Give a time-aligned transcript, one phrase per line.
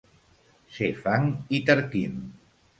[0.77, 1.29] Ser fang
[1.59, 2.19] i tarquim.